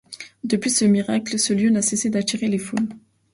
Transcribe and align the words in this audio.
Depuis 0.43 0.71
ce 0.71 0.83
miracle, 0.83 1.37
ce 1.37 1.53
lieu 1.53 1.69
n'a 1.69 1.83
cessé 1.83 2.09
d'attirer 2.09 2.47
les 2.47 2.57
foules. 2.57 2.89